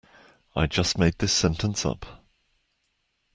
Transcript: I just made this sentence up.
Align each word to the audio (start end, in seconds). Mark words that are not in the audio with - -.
I 0.55 0.65
just 0.65 0.97
made 0.97 1.19
this 1.19 1.31
sentence 1.31 1.85
up. 1.85 2.07